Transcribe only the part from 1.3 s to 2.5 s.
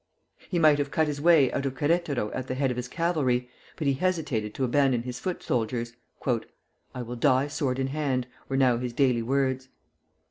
out of Queretaro at